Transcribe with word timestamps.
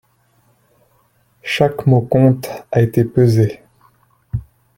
Chaque 1.43 1.85
mot 1.85 2.01
compte 2.01 2.49
a 2.71 2.81
été 2.81 3.05
pesé. 3.05 3.61